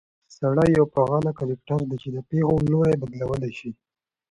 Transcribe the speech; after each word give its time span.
سړى 0.37 0.67
يو 0.77 0.85
فعال 0.93 1.25
کرکټر 1.39 1.79
دى، 1.89 1.95
چې 2.03 2.09
د 2.15 2.17
پېښو 2.29 2.55
لورى 2.71 2.93
بدلولى 3.01 3.51
شي 3.59 3.71